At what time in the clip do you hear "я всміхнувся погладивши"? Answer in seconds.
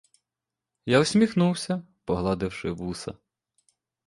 0.85-2.71